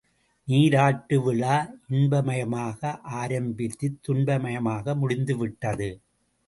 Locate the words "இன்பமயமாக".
1.89-2.81